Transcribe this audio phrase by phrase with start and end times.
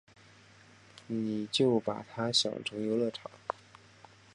[1.05, 3.29] 你就把他想成游乐场